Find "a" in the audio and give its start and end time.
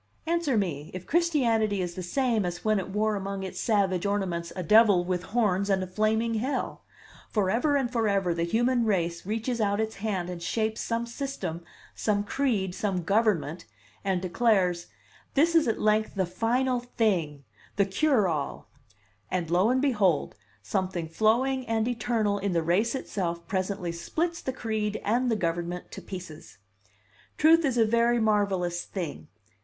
4.55-4.63, 5.83-5.85, 27.77-27.85